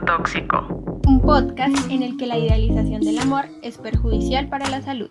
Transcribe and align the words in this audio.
Tóxico. 0.00 1.00
Un 1.06 1.20
podcast 1.20 1.90
en 1.90 2.02
el 2.02 2.16
que 2.16 2.26
la 2.26 2.38
idealización 2.38 3.02
del 3.02 3.18
amor 3.18 3.46
es 3.62 3.78
perjudicial 3.78 4.48
para 4.48 4.68
la 4.68 4.82
salud. 4.82 5.10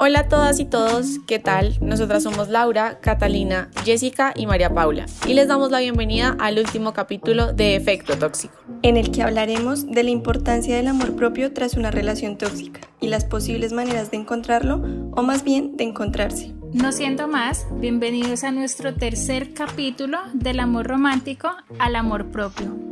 Hola 0.00 0.20
a 0.20 0.28
todas 0.28 0.60
y 0.60 0.64
todos, 0.64 1.18
¿qué 1.26 1.40
tal? 1.40 1.76
Nosotras 1.80 2.22
somos 2.22 2.48
Laura, 2.48 3.00
Catalina, 3.00 3.68
Jessica 3.84 4.32
y 4.36 4.46
María 4.46 4.72
Paula 4.72 5.06
y 5.26 5.34
les 5.34 5.48
damos 5.48 5.72
la 5.72 5.80
bienvenida 5.80 6.36
al 6.38 6.58
último 6.58 6.92
capítulo 6.92 7.52
de 7.52 7.74
Efecto 7.74 8.16
Tóxico, 8.16 8.54
en 8.82 8.96
el 8.96 9.10
que 9.10 9.24
hablaremos 9.24 9.90
de 9.90 10.04
la 10.04 10.10
importancia 10.10 10.76
del 10.76 10.86
amor 10.86 11.16
propio 11.16 11.52
tras 11.52 11.74
una 11.74 11.90
relación 11.90 12.38
tóxica 12.38 12.80
y 13.00 13.08
las 13.08 13.24
posibles 13.24 13.72
maneras 13.72 14.12
de 14.12 14.18
encontrarlo 14.18 14.80
o 15.16 15.22
más 15.24 15.42
bien 15.42 15.76
de 15.76 15.84
encontrarse. 15.84 16.54
No 16.72 16.92
siendo 16.92 17.26
más, 17.26 17.66
bienvenidos 17.80 18.44
a 18.44 18.52
nuestro 18.52 18.94
tercer 18.94 19.52
capítulo 19.52 20.18
del 20.32 20.60
amor 20.60 20.86
romántico 20.86 21.50
al 21.80 21.96
amor 21.96 22.30
propio. 22.30 22.87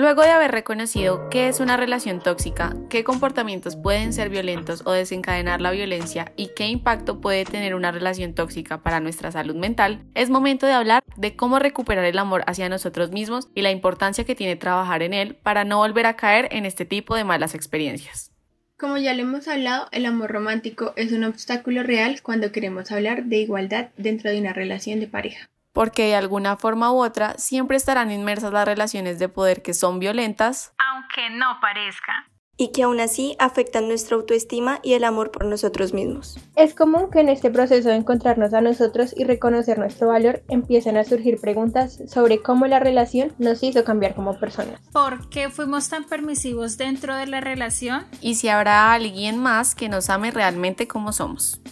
Luego 0.00 0.22
de 0.22 0.30
haber 0.30 0.50
reconocido 0.50 1.28
qué 1.28 1.48
es 1.48 1.60
una 1.60 1.76
relación 1.76 2.20
tóxica, 2.20 2.74
qué 2.88 3.04
comportamientos 3.04 3.76
pueden 3.76 4.14
ser 4.14 4.30
violentos 4.30 4.82
o 4.86 4.92
desencadenar 4.92 5.60
la 5.60 5.72
violencia 5.72 6.32
y 6.36 6.52
qué 6.56 6.68
impacto 6.68 7.20
puede 7.20 7.44
tener 7.44 7.74
una 7.74 7.92
relación 7.92 8.32
tóxica 8.32 8.82
para 8.82 9.00
nuestra 9.00 9.30
salud 9.30 9.56
mental, 9.56 10.02
es 10.14 10.30
momento 10.30 10.64
de 10.64 10.72
hablar 10.72 11.04
de 11.18 11.36
cómo 11.36 11.58
recuperar 11.58 12.06
el 12.06 12.18
amor 12.18 12.44
hacia 12.46 12.70
nosotros 12.70 13.10
mismos 13.10 13.48
y 13.54 13.60
la 13.60 13.72
importancia 13.72 14.24
que 14.24 14.34
tiene 14.34 14.56
trabajar 14.56 15.02
en 15.02 15.12
él 15.12 15.34
para 15.34 15.64
no 15.64 15.76
volver 15.76 16.06
a 16.06 16.16
caer 16.16 16.48
en 16.50 16.64
este 16.64 16.86
tipo 16.86 17.14
de 17.14 17.24
malas 17.24 17.54
experiencias. 17.54 18.32
Como 18.78 18.96
ya 18.96 19.12
le 19.12 19.20
hemos 19.20 19.48
hablado, 19.48 19.88
el 19.92 20.06
amor 20.06 20.32
romántico 20.32 20.94
es 20.96 21.12
un 21.12 21.24
obstáculo 21.24 21.82
real 21.82 22.22
cuando 22.22 22.52
queremos 22.52 22.90
hablar 22.90 23.24
de 23.24 23.36
igualdad 23.36 23.90
dentro 23.98 24.30
de 24.30 24.40
una 24.40 24.54
relación 24.54 24.98
de 24.98 25.08
pareja. 25.08 25.50
Porque 25.72 26.06
de 26.06 26.16
alguna 26.16 26.56
forma 26.56 26.92
u 26.92 27.02
otra 27.02 27.34
siempre 27.38 27.76
estarán 27.76 28.10
inmersas 28.10 28.52
las 28.52 28.66
relaciones 28.66 29.18
de 29.18 29.28
poder 29.28 29.62
que 29.62 29.74
son 29.74 29.98
violentas, 29.98 30.74
aunque 30.78 31.30
no 31.30 31.58
parezca 31.60 32.30
y 32.60 32.72
que 32.72 32.82
aún 32.82 33.00
así 33.00 33.36
afectan 33.38 33.88
nuestra 33.88 34.16
autoestima 34.16 34.80
y 34.82 34.92
el 34.92 35.04
amor 35.04 35.30
por 35.30 35.46
nosotros 35.46 35.94
mismos. 35.94 36.38
Es 36.56 36.74
común 36.74 37.10
que 37.10 37.20
en 37.20 37.30
este 37.30 37.50
proceso 37.50 37.88
de 37.88 37.94
encontrarnos 37.94 38.52
a 38.52 38.60
nosotros 38.60 39.14
y 39.16 39.24
reconocer 39.24 39.78
nuestro 39.78 40.08
valor 40.08 40.42
empiecen 40.48 40.98
a 40.98 41.04
surgir 41.04 41.40
preguntas 41.40 42.02
sobre 42.06 42.42
cómo 42.42 42.66
la 42.66 42.78
relación 42.78 43.32
nos 43.38 43.62
hizo 43.62 43.82
cambiar 43.82 44.14
como 44.14 44.38
personas. 44.38 44.78
¿Por 44.92 45.30
qué 45.30 45.48
fuimos 45.48 45.88
tan 45.88 46.04
permisivos 46.04 46.76
dentro 46.76 47.16
de 47.16 47.26
la 47.26 47.40
relación? 47.40 48.04
Y 48.20 48.34
si 48.34 48.48
habrá 48.48 48.92
alguien 48.92 49.38
más 49.38 49.74
que 49.74 49.88
nos 49.88 50.10
ame 50.10 50.30
realmente 50.30 50.86
como 50.86 51.14
somos. 51.14 51.62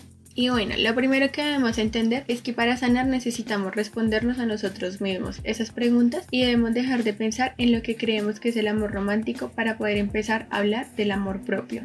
Y 0.40 0.50
bueno, 0.50 0.76
lo 0.78 0.94
primero 0.94 1.32
que 1.32 1.42
debemos 1.42 1.78
entender 1.78 2.22
es 2.28 2.42
que 2.42 2.52
para 2.52 2.76
sanar 2.76 3.06
necesitamos 3.06 3.74
respondernos 3.74 4.38
a 4.38 4.46
nosotros 4.46 5.00
mismos 5.00 5.40
esas 5.42 5.72
preguntas 5.72 6.28
y 6.30 6.42
debemos 6.42 6.74
dejar 6.74 7.02
de 7.02 7.12
pensar 7.12 7.54
en 7.58 7.72
lo 7.72 7.82
que 7.82 7.96
creemos 7.96 8.38
que 8.38 8.50
es 8.50 8.56
el 8.56 8.68
amor 8.68 8.92
romántico 8.92 9.48
para 9.48 9.76
poder 9.76 9.96
empezar 9.96 10.46
a 10.50 10.58
hablar 10.58 10.86
del 10.94 11.10
amor 11.10 11.40
propio. 11.40 11.82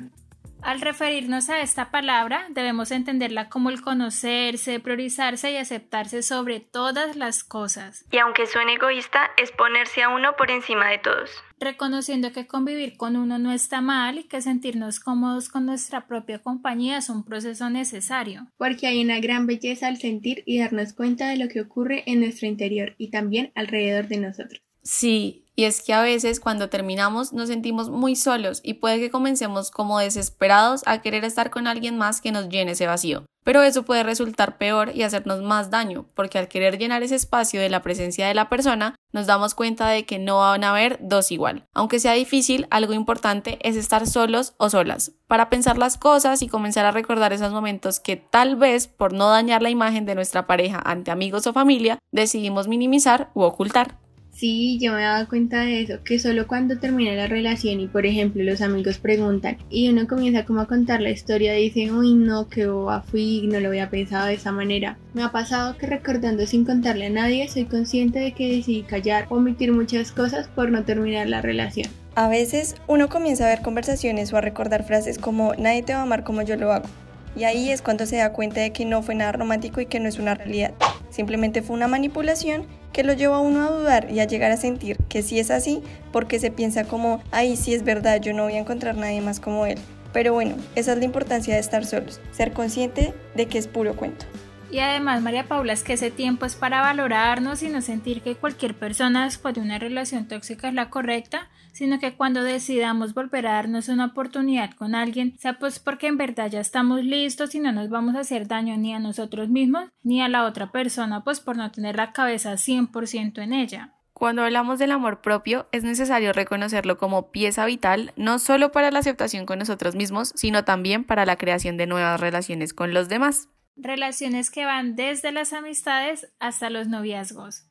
Al 0.64 0.80
referirnos 0.80 1.50
a 1.50 1.61
esta 1.61 1.92
palabra, 1.92 2.47
debemos 2.50 2.92
entenderla 2.92 3.50
como 3.50 3.69
el 3.69 3.81
conocerse, 3.81 4.80
priorizarse 4.80 5.52
y 5.52 5.58
aceptarse 5.58 6.23
sobre 6.23 6.61
todas 6.61 7.17
las 7.17 7.44
cosas. 7.44 8.06
Y 8.11 8.17
aunque 8.19 8.47
suene 8.47 8.75
egoísta, 8.75 9.30
es 9.38 9.52
ponerse 9.52 10.03
a 10.03 10.09
uno 10.09 10.38
por 10.38 10.52
encima 10.52 10.89
de 10.89 11.00
todos. 11.00 11.31
Reconociendo 11.59 12.31
que 12.31 12.47
convivir 12.47 12.95
con 12.95 13.17
uno 13.17 13.39
no 13.39 13.52
está 13.52 13.81
mal 13.81 14.19
y 14.19 14.23
que 14.23 14.41
sentirnos 14.41 15.02
cómodos 15.02 15.50
con 15.50 15.66
nuestra 15.66 16.08
propia 16.08 16.39
compañía 16.39 16.97
es 16.97 17.09
un 17.09 17.25
proceso 17.25 17.69
necesario. 17.69 18.47
Porque 18.56 18.88
hay 18.88 19.03
una 19.03 19.19
gran 19.19 19.45
belleza 19.45 19.88
al 19.88 19.97
sentir 19.97 20.44
y 20.45 20.59
darnos 20.59 20.94
cuenta 20.94 21.28
de 21.28 21.38
lo 21.38 21.50
que 21.50 21.59
ocurre 21.59 22.03
en 22.06 22.22
nuestro 22.22 22.47
interior 22.47 22.95
y 22.97 23.11
también 23.11 23.52
alrededor 23.56 24.08
de 24.08 24.17
nosotros. 24.17 24.61
Sí, 24.81 25.42
y 25.55 25.65
es 25.65 25.81
que 25.81 25.93
a 25.93 26.01
veces 26.01 26.39
cuando 26.39 26.69
terminamos 26.69 27.33
nos 27.33 27.50
sentimos 27.50 27.89
muy 27.89 28.16
solos 28.16 28.61
y 28.63 28.75
puede 28.75 29.00
que 29.00 29.11
comencemos 29.11 29.72
como 29.72 30.00
desesperados 30.00 30.81
a 30.85 31.01
querer 31.01 31.25
estar 31.25 31.50
con 31.50 31.67
alguien 31.67 31.97
más 31.97 32.22
que 32.22 32.31
nos 32.31 32.50
llene 32.50 32.72
ese 32.72 32.88
vacío. 32.88 33.25
Pero 33.44 33.61
eso 33.61 33.83
puede 33.83 34.03
resultar 34.03 34.57
peor 34.57 34.91
y 34.95 35.03
hacernos 35.03 35.41
más 35.41 35.69
daño, 35.69 36.05
porque 36.16 36.38
al 36.38 36.47
querer 36.47 36.78
llenar 36.78 37.03
ese 37.03 37.16
espacio 37.16 37.59
de 37.59 37.69
la 37.69 37.81
presencia 37.81 38.25
de 38.25 38.33
la 38.33 38.47
persona, 38.47 38.95
nos 39.11 39.28
damos 39.28 39.53
cuenta 39.53 39.89
de 39.89 40.05
que 40.05 40.17
no 40.17 40.39
van 40.39 40.63
a 40.63 40.69
haber 40.69 40.97
dos 41.01 41.29
igual. 41.29 41.66
Aunque 41.73 41.99
sea 41.99 42.13
difícil, 42.13 42.67
algo 42.69 42.94
importante 42.94 43.59
es 43.61 43.75
estar 43.75 44.07
solos 44.07 44.53
o 44.57 44.69
solas, 44.69 45.11
para 45.28 45.49
pensar 45.49 45.78
las 45.78 45.97
cosas 45.97 46.41
y 46.41 46.47
comenzar 46.47 46.85
a 46.85 46.91
recordar 46.91 47.33
esos 47.33 47.51
momentos 47.51 47.99
que 47.99 48.16
tal 48.16 48.55
vez 48.55 48.88
por 48.88 49.11
no 49.11 49.29
dañar 49.29 49.61
la 49.61 49.69
imagen 49.69 50.05
de 50.05 50.16
nuestra 50.16 50.47
pareja 50.47 50.81
ante 50.83 51.11
amigos 51.11 51.45
o 51.45 51.51
familia, 51.51 51.99
decidimos 52.11 52.69
minimizar 52.69 53.29
u 53.33 53.41
ocultar. 53.41 54.03
Sí, 54.43 54.77
yo 54.77 54.91
me 54.91 55.03
dado 55.03 55.29
cuenta 55.29 55.61
de 55.61 55.83
eso, 55.83 56.03
que 56.03 56.19
solo 56.19 56.47
cuando 56.47 56.77
termina 56.77 57.13
la 57.13 57.27
relación 57.27 57.79
y 57.79 57.87
por 57.87 58.05
ejemplo 58.05 58.43
los 58.43 58.59
amigos 58.59 58.97
preguntan 58.97 59.55
y 59.69 59.87
uno 59.87 60.05
comienza 60.05 60.43
como 60.43 60.59
a 60.59 60.67
contar 60.67 60.99
la 60.99 61.11
historia, 61.11 61.53
dicen, 61.53 61.95
uy 61.95 62.13
no, 62.13 62.49
que 62.49 62.67
boba 62.67 63.03
fui, 63.03 63.47
no 63.47 63.61
lo 63.61 63.69
había 63.69 63.89
pensado 63.89 64.27
de 64.27 64.33
esa 64.33 64.51
manera. 64.51 64.97
Me 65.13 65.23
ha 65.23 65.31
pasado 65.31 65.77
que 65.77 65.87
recordando 65.87 66.45
sin 66.45 66.65
contarle 66.65 67.05
a 67.05 67.09
nadie, 67.09 67.47
soy 67.47 67.63
consciente 67.63 68.19
de 68.19 68.33
que 68.33 68.57
decidí 68.57 68.83
callar 68.83 69.27
omitir 69.29 69.71
muchas 69.71 70.11
cosas 70.11 70.49
por 70.49 70.69
no 70.71 70.83
terminar 70.83 71.29
la 71.29 71.41
relación. 71.41 71.89
A 72.15 72.27
veces 72.27 72.75
uno 72.87 73.07
comienza 73.07 73.45
a 73.45 73.49
ver 73.49 73.61
conversaciones 73.61 74.33
o 74.33 74.35
a 74.35 74.41
recordar 74.41 74.83
frases 74.83 75.19
como 75.19 75.53
nadie 75.55 75.83
te 75.83 75.93
va 75.93 75.99
a 75.99 76.03
amar 76.03 76.25
como 76.25 76.41
yo 76.41 76.57
lo 76.57 76.73
hago. 76.73 76.89
Y 77.37 77.45
ahí 77.45 77.69
es 77.69 77.81
cuando 77.81 78.05
se 78.05 78.17
da 78.17 78.33
cuenta 78.33 78.59
de 78.59 78.73
que 78.73 78.83
no 78.83 79.03
fue 79.03 79.15
nada 79.15 79.31
romántico 79.31 79.79
y 79.79 79.85
que 79.85 80.01
no 80.01 80.09
es 80.09 80.19
una 80.19 80.35
realidad. 80.35 80.73
Simplemente 81.13 81.62
fue 81.62 81.75
una 81.75 81.88
manipulación 81.88 82.66
que 82.91 83.03
lo 83.03 83.13
lleva 83.13 83.35
a 83.35 83.40
uno 83.40 83.63
a 83.63 83.69
dudar 83.69 84.09
y 84.09 84.19
a 84.19 84.25
llegar 84.25 84.51
a 84.51 84.57
sentir 84.57 84.97
que 85.09 85.22
sí 85.22 85.38
es 85.38 85.51
así 85.51 85.84
porque 86.12 86.40
se 86.40 86.50
piensa 86.50 86.85
como, 86.85 87.22
ay, 87.29 87.56
sí 87.56 87.75
es 87.75 87.84
verdad, 87.84 88.19
yo 88.19 88.34
no 88.34 88.46
voy 88.46 88.53
a 88.53 88.59
encontrar 88.59 88.97
nadie 88.97 89.22
más 89.22 89.40
como 89.40 89.68
él. 89.68 89.78
Pero 90.12 90.34
bueno, 90.34 90.56
esa 90.73 90.94
es 90.94 90.97
la 90.97 91.06
importancia 91.06 91.53
de 91.53 91.59
estar 91.59 91.85
solos, 91.85 92.19
ser 92.31 92.52
consciente 92.52 93.13
de 93.35 93.46
que 93.46 93.59
es 93.59 93.68
puro 93.68 93.96
cuento. 93.96 94.25
Y 94.72 94.79
además, 94.79 95.22
María 95.22 95.47
Paula, 95.47 95.74
es 95.74 95.84
que 95.84 95.94
ese 95.94 96.09
tiempo 96.09 96.46
es 96.46 96.56
para 96.56 96.81
valorarnos 96.81 97.62
y 97.62 97.69
no 97.69 97.81
sentir 97.81 98.22
que 98.22 98.35
cualquier 98.35 98.74
persona 98.74 99.25
después 99.25 99.53
de 99.53 99.62
una 99.62 99.78
relación 99.78 100.28
tóxica 100.28 100.68
es 100.68 100.74
la 100.74 100.90
correcta, 100.90 101.50
sino 101.74 102.00
que 102.00 102.13
cuando 102.13 102.44
decidamos 102.44 103.13
volver 103.13 103.47
a 103.47 103.53
darnos 103.53 103.90
una 103.90 104.06
oportunidad 104.06 104.72
con 104.72 104.96
alguien, 104.96 105.38
sea 105.40 105.59
pues 105.59 105.79
porque 105.79 106.07
en 106.07 106.18
verdad 106.18 106.50
ya 106.50 106.59
estamos 106.59 107.03
listos 107.03 107.53
y 107.56 107.59
no 107.59 107.72
nos 107.72 107.90
vamos 107.90 108.16
a 108.16 108.22
hacer 108.22 108.47
daño 108.47 108.78
ni 108.78 108.94
a 108.94 109.00
nosotros 109.00 109.50
mismos 109.50 109.90
ni 110.03 110.22
a 110.22 110.29
la 110.29 110.46
otra 110.46 110.72
persona, 110.72 111.23
pues 111.23 111.40
por 111.40 111.57
no 111.57 111.72
tener 111.72 111.96
la 111.96 112.12
cabeza 112.12 112.53
100% 112.53 113.41
en 113.41 113.53
ella. 113.53 113.94
Cuando 114.13 114.44
hablamos 114.44 114.79
del 114.79 114.91
amor 114.91 115.22
propio, 115.22 115.68
es 115.72 115.84
necesario 115.84 116.34
reconocerlo 116.34 116.97
como 116.97 117.31
pieza 117.31 117.66
vital, 117.66 118.13
no 118.16 118.40
solo 118.40 118.72
para 118.72 118.91
la 118.91 119.00
aceptación 119.00 119.46
con 119.46 119.59
nosotros 119.59 119.96
mismos, 119.96 120.31
sino 120.35 120.63
también 120.63 121.03
para 121.03 121.25
la 121.25 121.35
creación 121.35 121.78
de 121.78 121.88
nuevas 121.88 122.19
relaciones 122.19 122.73
con 122.73 122.94
los 122.94 123.09
demás 123.09 123.50
relaciones 123.75 124.50
que 124.50 124.66
van 124.66 124.95
desde 124.95 125.31
las 125.31 125.53
amistades 125.53 126.28
hasta 126.39 126.69
los 126.69 126.88
noviazgos. 126.88 127.66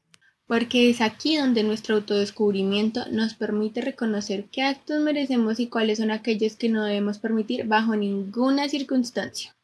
Porque 0.46 0.90
es 0.90 1.00
aquí 1.00 1.36
donde 1.36 1.62
nuestro 1.62 1.96
autodescubrimiento 1.96 3.06
nos 3.10 3.34
permite 3.34 3.80
reconocer 3.80 4.46
qué 4.50 4.62
actos 4.62 5.00
merecemos 5.00 5.60
y 5.60 5.68
cuáles 5.68 5.98
son 5.98 6.10
aquellos 6.10 6.56
que 6.56 6.68
no 6.68 6.84
debemos 6.84 7.18
permitir 7.18 7.66
bajo 7.66 7.96
ninguna 7.96 8.68
circunstancia. 8.68 9.54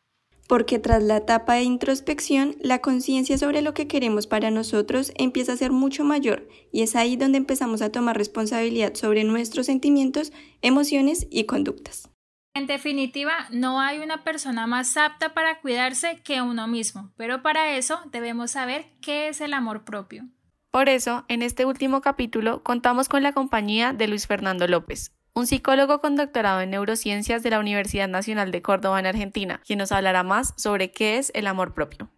Porque 0.47 0.79
tras 0.79 1.03
la 1.03 1.19
etapa 1.19 1.55
de 1.55 1.65
introspección, 1.65 2.57
la 2.61 2.81
conciencia 2.81 3.37
sobre 3.37 3.61
lo 3.61 3.75
que 3.75 3.87
queremos 3.87 4.27
para 4.27 4.51
nosotros 4.51 5.13
empieza 5.17 5.53
a 5.53 5.59
ser 5.59 5.73
mucho 5.73 6.05
mayor 6.05 6.49
y 6.73 6.81
es 6.81 6.97
ahí 6.97 7.17
donde 7.17 7.37
empezamos 7.37 7.83
a 7.83 7.93
tomar 7.93 8.17
responsabilidad 8.17 8.95
sobre 8.95 9.25
nuestros 9.25 9.67
sentimientos, 9.67 10.33
emociones 10.63 11.27
y 11.31 11.45
conductas. 11.45 12.09
En 12.59 12.67
definitiva, 12.67 13.47
no 13.53 13.81
hay 13.81 14.01
una 14.01 14.25
persona 14.25 14.67
más 14.67 14.97
apta 14.97 15.33
para 15.33 15.61
cuidarse 15.61 16.21
que 16.25 16.43
uno 16.43 16.67
mismo, 16.67 17.13
pero 17.17 17.41
para 17.41 17.77
eso 17.77 18.01
debemos 18.11 18.51
saber 18.51 18.87
qué 19.01 19.29
es 19.29 19.41
el 19.41 19.55
amor 19.55 19.85
propio. 19.85 20.25
Por 20.73 20.89
eso, 20.89 21.25
en 21.29 21.43
este 21.43 21.65
último 21.67 22.01
capítulo 22.01 22.65
contamos 22.65 23.09
con 23.09 23.23
la 23.23 23.33
compañía 23.33 23.93
de 23.93 24.09
Luis 24.09 24.27
Fernando 24.27 24.67
López, 24.67 25.13
un 25.35 25.47
psicólogo 25.47 26.01
con 26.01 26.17
doctorado 26.17 26.61
en 26.61 26.71
neurociencias 26.71 27.45
de 27.45 27.51
la 27.51 27.61
Universidad 27.61 28.09
Nacional 28.09 28.51
de 28.51 28.61
Córdoba 28.61 28.99
en 28.99 29.07
Argentina, 29.07 29.61
quien 29.65 29.79
nos 29.79 29.93
hablará 29.93 30.25
más 30.25 30.53
sobre 30.57 30.91
qué 30.91 31.19
es 31.19 31.31
el 31.37 31.47
amor 31.47 31.75
propio 31.75 32.11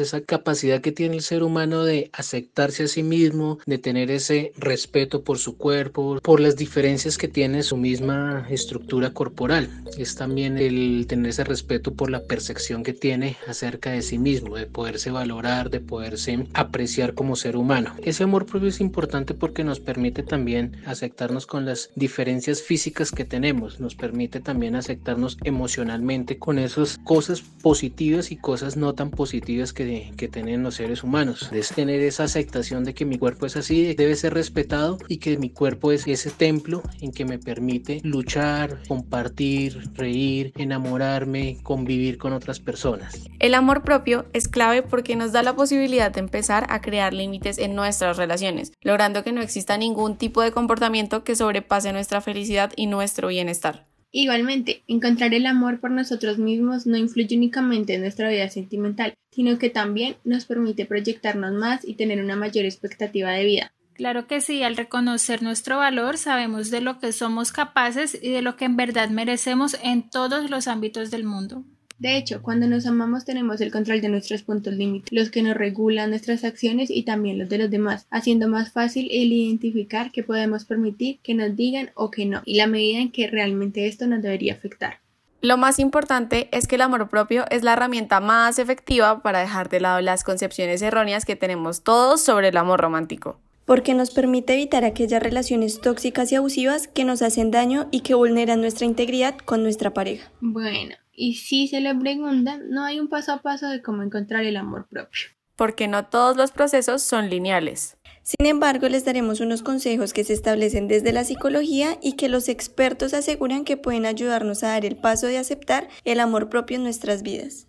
esa 0.00 0.20
capacidad 0.20 0.80
que 0.80 0.92
tiene 0.92 1.16
el 1.16 1.22
ser 1.22 1.42
humano 1.42 1.84
de 1.84 2.10
aceptarse 2.12 2.84
a 2.84 2.88
sí 2.88 3.02
mismo, 3.02 3.58
de 3.66 3.78
tener 3.78 4.10
ese 4.10 4.52
respeto 4.56 5.22
por 5.22 5.38
su 5.38 5.56
cuerpo, 5.56 6.18
por 6.22 6.40
las 6.40 6.56
diferencias 6.56 7.18
que 7.18 7.28
tiene 7.28 7.62
su 7.62 7.76
misma 7.76 8.46
estructura 8.48 9.10
corporal. 9.10 9.68
Es 9.98 10.14
también 10.14 10.56
el 10.58 11.06
tener 11.08 11.30
ese 11.30 11.44
respeto 11.44 11.94
por 11.94 12.10
la 12.10 12.22
percepción 12.24 12.82
que 12.82 12.92
tiene 12.92 13.36
acerca 13.46 13.90
de 13.90 14.02
sí 14.02 14.18
mismo, 14.18 14.56
de 14.56 14.66
poderse 14.66 15.10
valorar, 15.10 15.70
de 15.70 15.80
poderse 15.80 16.46
apreciar 16.54 17.14
como 17.14 17.36
ser 17.36 17.56
humano. 17.56 17.94
Ese 18.02 18.24
amor 18.24 18.46
propio 18.46 18.68
es 18.68 18.80
importante 18.80 19.34
porque 19.34 19.64
nos 19.64 19.80
permite 19.80 20.22
también 20.22 20.76
aceptarnos 20.86 21.46
con 21.46 21.66
las 21.66 21.90
diferencias 21.96 22.62
físicas 22.62 23.12
que 23.12 23.24
tenemos, 23.24 23.80
nos 23.80 23.94
permite 23.94 24.40
también 24.40 24.76
aceptarnos 24.76 25.38
emocionalmente 25.44 26.38
con 26.38 26.58
esas 26.58 26.98
cosas 26.98 27.42
positivas 27.42 28.30
y 28.32 28.36
cosas 28.36 28.76
no 28.76 28.94
tan 28.94 29.10
positivas 29.10 29.72
que 29.72 29.81
que, 29.84 30.12
que 30.16 30.28
tienen 30.28 30.62
los 30.62 30.76
seres 30.76 31.02
humanos. 31.02 31.50
Es 31.52 31.68
tener 31.68 32.00
esa 32.00 32.24
aceptación 32.24 32.84
de 32.84 32.94
que 32.94 33.04
mi 33.04 33.18
cuerpo 33.18 33.46
es 33.46 33.56
así, 33.56 33.94
debe 33.94 34.16
ser 34.16 34.34
respetado 34.34 34.98
y 35.08 35.18
que 35.18 35.36
mi 35.38 35.50
cuerpo 35.50 35.92
es 35.92 36.06
ese 36.06 36.30
templo 36.30 36.82
en 37.00 37.12
que 37.12 37.24
me 37.24 37.38
permite 37.38 38.00
luchar, 38.04 38.80
compartir, 38.88 39.90
reír, 39.94 40.52
enamorarme, 40.56 41.58
convivir 41.62 42.18
con 42.18 42.32
otras 42.32 42.60
personas. 42.60 43.18
El 43.38 43.54
amor 43.54 43.82
propio 43.82 44.26
es 44.32 44.48
clave 44.48 44.82
porque 44.82 45.16
nos 45.16 45.32
da 45.32 45.42
la 45.42 45.56
posibilidad 45.56 46.12
de 46.12 46.20
empezar 46.20 46.66
a 46.68 46.80
crear 46.80 47.12
límites 47.12 47.58
en 47.58 47.74
nuestras 47.74 48.16
relaciones, 48.16 48.72
logrando 48.82 49.22
que 49.24 49.32
no 49.32 49.42
exista 49.42 49.76
ningún 49.76 50.16
tipo 50.16 50.42
de 50.42 50.52
comportamiento 50.52 51.24
que 51.24 51.36
sobrepase 51.36 51.92
nuestra 51.92 52.20
felicidad 52.20 52.72
y 52.76 52.86
nuestro 52.86 53.28
bienestar. 53.28 53.91
Igualmente, 54.14 54.82
encontrar 54.88 55.32
el 55.32 55.46
amor 55.46 55.80
por 55.80 55.90
nosotros 55.90 56.36
mismos 56.36 56.86
no 56.86 56.98
influye 56.98 57.34
únicamente 57.34 57.94
en 57.94 58.02
nuestra 58.02 58.28
vida 58.28 58.48
sentimental, 58.50 59.14
sino 59.30 59.58
que 59.58 59.70
también 59.70 60.16
nos 60.22 60.44
permite 60.44 60.84
proyectarnos 60.84 61.54
más 61.54 61.82
y 61.82 61.94
tener 61.94 62.22
una 62.22 62.36
mayor 62.36 62.66
expectativa 62.66 63.30
de 63.30 63.44
vida. 63.44 63.72
Claro 63.94 64.26
que 64.26 64.42
sí, 64.42 64.62
al 64.62 64.76
reconocer 64.76 65.42
nuestro 65.42 65.78
valor 65.78 66.18
sabemos 66.18 66.70
de 66.70 66.82
lo 66.82 66.98
que 66.98 67.12
somos 67.12 67.52
capaces 67.52 68.18
y 68.20 68.30
de 68.30 68.42
lo 68.42 68.56
que 68.56 68.66
en 68.66 68.76
verdad 68.76 69.08
merecemos 69.08 69.76
en 69.82 70.08
todos 70.08 70.50
los 70.50 70.68
ámbitos 70.68 71.10
del 71.10 71.24
mundo. 71.24 71.64
De 72.02 72.16
hecho, 72.16 72.42
cuando 72.42 72.66
nos 72.66 72.84
amamos 72.86 73.24
tenemos 73.24 73.60
el 73.60 73.70
control 73.70 74.00
de 74.00 74.08
nuestros 74.08 74.42
puntos 74.42 74.74
límites, 74.74 75.12
los 75.12 75.30
que 75.30 75.40
nos 75.40 75.56
regulan 75.56 76.10
nuestras 76.10 76.42
acciones 76.42 76.90
y 76.90 77.04
también 77.04 77.38
los 77.38 77.48
de 77.48 77.58
los 77.58 77.70
demás, 77.70 78.08
haciendo 78.10 78.48
más 78.48 78.72
fácil 78.72 79.06
el 79.12 79.32
identificar 79.32 80.10
que 80.10 80.24
podemos 80.24 80.64
permitir 80.64 81.20
que 81.22 81.34
nos 81.34 81.54
digan 81.54 81.92
o 81.94 82.10
que 82.10 82.26
no, 82.26 82.42
y 82.44 82.56
la 82.56 82.66
medida 82.66 82.98
en 82.98 83.12
que 83.12 83.28
realmente 83.28 83.86
esto 83.86 84.08
nos 84.08 84.20
debería 84.20 84.54
afectar. 84.54 84.98
Lo 85.42 85.56
más 85.56 85.78
importante 85.78 86.48
es 86.50 86.66
que 86.66 86.74
el 86.74 86.80
amor 86.80 87.08
propio 87.08 87.44
es 87.52 87.62
la 87.62 87.74
herramienta 87.74 88.18
más 88.18 88.58
efectiva 88.58 89.22
para 89.22 89.38
dejar 89.38 89.68
de 89.68 89.78
lado 89.78 90.00
las 90.00 90.24
concepciones 90.24 90.82
erróneas 90.82 91.24
que 91.24 91.36
tenemos 91.36 91.84
todos 91.84 92.20
sobre 92.20 92.48
el 92.48 92.56
amor 92.56 92.80
romántico 92.80 93.38
porque 93.64 93.94
nos 93.94 94.10
permite 94.10 94.54
evitar 94.54 94.84
aquellas 94.84 95.22
relaciones 95.22 95.80
tóxicas 95.80 96.32
y 96.32 96.34
abusivas 96.34 96.88
que 96.88 97.04
nos 97.04 97.22
hacen 97.22 97.52
daño 97.52 97.86
y 97.92 98.00
que 98.00 98.14
vulneran 98.14 98.60
nuestra 98.60 98.86
integridad 98.86 99.38
con 99.38 99.62
nuestra 99.62 99.94
pareja. 99.94 100.30
Bueno, 100.40 100.96
y 101.12 101.34
si 101.34 101.68
se 101.68 101.80
le 101.80 101.94
preguntan, 101.94 102.70
no 102.70 102.84
hay 102.84 102.98
un 103.00 103.08
paso 103.08 103.32
a 103.32 103.42
paso 103.42 103.68
de 103.68 103.82
cómo 103.82 104.02
encontrar 104.02 104.44
el 104.44 104.56
amor 104.56 104.86
propio. 104.88 105.28
Porque 105.56 105.86
no 105.86 106.06
todos 106.06 106.36
los 106.36 106.50
procesos 106.50 107.02
son 107.02 107.28
lineales. 107.28 107.98
Sin 108.22 108.46
embargo, 108.46 108.88
les 108.88 109.04
daremos 109.04 109.40
unos 109.40 109.62
consejos 109.62 110.12
que 110.12 110.24
se 110.24 110.32
establecen 110.32 110.88
desde 110.88 111.12
la 111.12 111.24
psicología 111.24 111.98
y 112.00 112.14
que 112.14 112.28
los 112.28 112.48
expertos 112.48 113.14
aseguran 113.14 113.64
que 113.64 113.76
pueden 113.76 114.06
ayudarnos 114.06 114.62
a 114.62 114.68
dar 114.68 114.84
el 114.84 114.96
paso 114.96 115.26
de 115.26 115.38
aceptar 115.38 115.88
el 116.04 116.20
amor 116.20 116.48
propio 116.48 116.76
en 116.76 116.84
nuestras 116.84 117.22
vidas. 117.22 117.66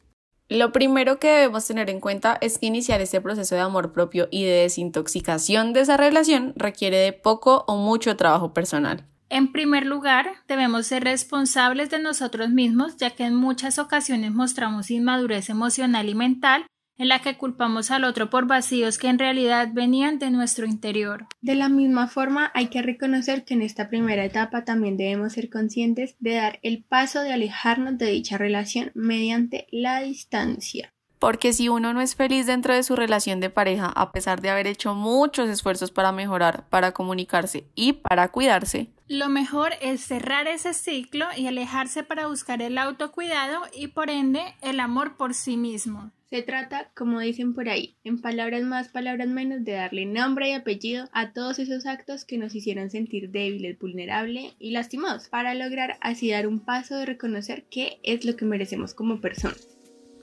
Lo 0.49 0.71
primero 0.71 1.19
que 1.19 1.29
debemos 1.29 1.65
tener 1.65 1.89
en 1.89 1.99
cuenta 1.99 2.37
es 2.39 2.59
que 2.59 2.67
iniciar 2.67 3.01
este 3.01 3.21
proceso 3.21 3.55
de 3.55 3.61
amor 3.61 3.91
propio 3.93 4.27
y 4.29 4.43
de 4.43 4.51
desintoxicación 4.51 5.73
de 5.73 5.81
esa 5.81 5.97
relación 5.97 6.53
requiere 6.55 6.97
de 6.97 7.13
poco 7.13 7.65
o 7.67 7.77
mucho 7.77 8.15
trabajo 8.15 8.53
personal. 8.53 9.07
En 9.33 9.51
primer 9.51 9.87
lugar, 9.87 10.27
debemos 10.47 10.85
ser 10.85 11.05
responsables 11.05 11.89
de 11.89 11.97
nosotros 11.97 12.51
mismos, 12.51 12.97
ya 12.97 13.09
que 13.09 13.23
en 13.23 13.33
muchas 13.33 13.79
ocasiones 13.79 14.31
mostramos 14.31 14.91
inmadurez 14.91 15.49
emocional 15.49 16.07
y 16.07 16.13
mental 16.13 16.67
en 16.99 17.07
la 17.07 17.17
que 17.17 17.35
culpamos 17.35 17.89
al 17.89 18.03
otro 18.03 18.29
por 18.29 18.45
vacíos 18.45 18.99
que 18.99 19.07
en 19.07 19.17
realidad 19.17 19.69
venían 19.73 20.19
de 20.19 20.29
nuestro 20.29 20.67
interior. 20.67 21.25
De 21.41 21.55
la 21.55 21.67
misma 21.67 22.07
forma, 22.07 22.51
hay 22.53 22.67
que 22.67 22.83
reconocer 22.83 23.43
que 23.43 23.55
en 23.55 23.63
esta 23.63 23.89
primera 23.89 24.23
etapa 24.23 24.65
también 24.65 24.97
debemos 24.97 25.33
ser 25.33 25.49
conscientes 25.49 26.15
de 26.19 26.35
dar 26.35 26.59
el 26.61 26.83
paso 26.83 27.21
de 27.21 27.33
alejarnos 27.33 27.97
de 27.97 28.11
dicha 28.11 28.37
relación 28.37 28.91
mediante 28.93 29.65
la 29.71 30.01
distancia. 30.01 30.93
Porque 31.17 31.53
si 31.53 31.69
uno 31.69 31.91
no 31.91 32.01
es 32.01 32.13
feliz 32.13 32.45
dentro 32.45 32.75
de 32.75 32.83
su 32.83 32.95
relación 32.95 33.39
de 33.39 33.49
pareja, 33.49 33.87
a 33.87 34.11
pesar 34.11 34.41
de 34.41 34.51
haber 34.51 34.67
hecho 34.67 34.93
muchos 34.93 35.49
esfuerzos 35.49 35.89
para 35.89 36.11
mejorar, 36.11 36.69
para 36.69 36.91
comunicarse 36.91 37.63
y 37.73 37.93
para 37.93 38.27
cuidarse, 38.27 38.92
lo 39.07 39.29
mejor 39.29 39.73
es 39.81 40.01
cerrar 40.01 40.47
ese 40.47 40.73
ciclo 40.73 41.25
y 41.35 41.47
alejarse 41.47 42.03
para 42.03 42.27
buscar 42.27 42.61
el 42.61 42.77
autocuidado 42.77 43.61
y 43.75 43.87
por 43.87 44.09
ende 44.09 44.41
el 44.61 44.79
amor 44.79 45.17
por 45.17 45.33
sí 45.33 45.57
mismo. 45.57 46.11
Se 46.29 46.41
trata, 46.41 46.89
como 46.95 47.19
dicen 47.19 47.53
por 47.53 47.69
ahí, 47.69 47.95
en 48.03 48.19
palabras 48.19 48.63
más, 48.63 48.87
palabras 48.87 49.27
menos, 49.27 49.63
de 49.63 49.73
darle 49.73 50.05
nombre 50.05 50.49
y 50.49 50.53
apellido 50.53 51.07
a 51.11 51.31
todos 51.31 51.59
esos 51.59 51.85
actos 51.85 52.25
que 52.25 52.39
nos 52.39 52.55
hicieron 52.55 52.89
sentir 52.89 53.29
débiles, 53.29 53.77
vulnerables 53.77 54.55
y 54.57 54.71
lastimados, 54.71 55.27
para 55.27 55.53
lograr 55.53 55.97
así 56.01 56.31
dar 56.31 56.47
un 56.47 56.59
paso 56.59 56.97
de 56.97 57.05
reconocer 57.05 57.65
qué 57.69 57.99
es 58.01 58.25
lo 58.25 58.35
que 58.35 58.45
merecemos 58.45 58.95
como 58.95 59.21
personas. 59.21 59.72